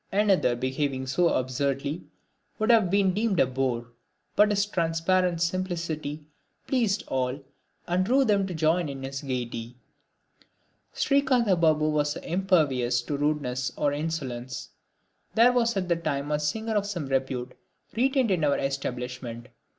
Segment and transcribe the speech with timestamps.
[0.11, 2.05] Another behaving so absurdly
[2.57, 3.91] would have been deemed a bore,
[4.35, 6.23] but his transparent simplicity
[6.65, 7.39] pleased all
[7.85, 9.75] and drew them to join in his gaiety.
[10.91, 14.69] Srikantha Babu was impervious to rudeness or insolence.
[15.35, 17.53] There was at the time a singer of some repute
[17.93, 19.49] retained in our establishment.